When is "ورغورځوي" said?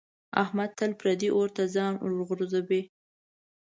1.99-2.81